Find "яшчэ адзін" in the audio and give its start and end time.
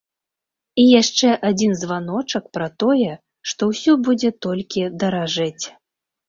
1.01-1.75